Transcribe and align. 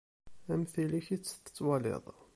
Am 0.53 0.63
tili-k 0.71 1.07
i 1.15 1.17
tt-tettawiḍ. 1.17 2.05